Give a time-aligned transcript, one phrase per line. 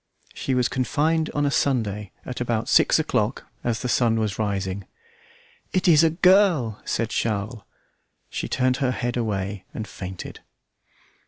[0.33, 4.87] She was confined on a Sunday at about six o'clock, as the sun was rising.
[5.73, 7.61] "It is a girl!" said Charles.
[8.31, 10.39] She turned her head away and fainted.